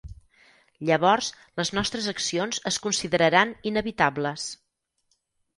Llavors 0.89 1.27
les 1.61 1.71
nostres 1.79 2.07
accions 2.13 2.63
es 2.71 2.79
consideraran 2.87 3.55
inevitables. 3.73 4.49